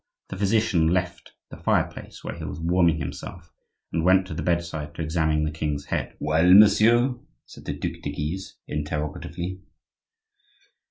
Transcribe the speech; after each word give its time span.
The 0.29 0.35
physician 0.37 0.87
left 0.87 1.33
the 1.51 1.57
fireplace 1.57 2.23
where 2.23 2.35
he 2.35 2.43
was 2.43 2.59
warming 2.59 2.97
himself, 2.97 3.51
and 3.93 4.03
went 4.03 4.25
to 4.25 4.33
the 4.33 4.41
bedside 4.41 4.95
to 4.95 5.03
examine 5.03 5.43
the 5.43 5.51
king's 5.51 5.85
head. 5.85 6.15
"Well, 6.19 6.55
monsieur?" 6.55 7.19
said 7.45 7.65
the 7.65 7.73
Duc 7.77 8.01
de 8.01 8.09
Guise, 8.09 8.55
interrogatively. 8.67 9.61